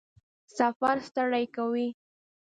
[0.57, 1.87] سفر ستړی کوي؟